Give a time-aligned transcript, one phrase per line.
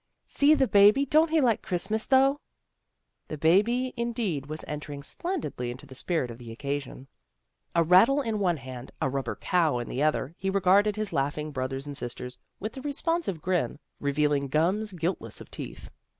[0.25, 1.05] "See the baby!
[1.05, 2.39] Don't he like Christmas, though!"
[3.27, 7.05] The baby, indeed, was entering splendidly into the spirit of the occasion.
[7.75, 10.49] A rattle in one CHRISTMAS CELEBRATIONS 211 hand, a rubber cow in the other, he
[10.49, 15.51] regarded his laughing brothers and sisters with a respon sive grin, revealing gums guiltless of
[15.51, 15.91] teeth.